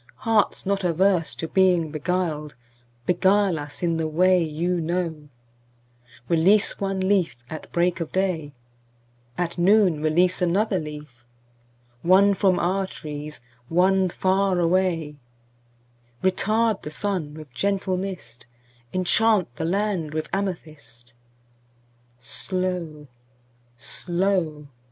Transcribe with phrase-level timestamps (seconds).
[0.15, 2.55] Hearts not averse to being beguiled,
[3.05, 5.29] Beguile us in the way you know;
[6.27, 8.51] Release one leaf at break of day;
[9.37, 11.23] At noon release another leaf;
[12.01, 15.17] One from our trees, one far away;
[16.23, 18.47] Retard the sun with gentle mist;
[18.95, 21.13] Enchant the land with amethyst.
[22.19, 23.05] Slow,
[23.77, 24.65] slow!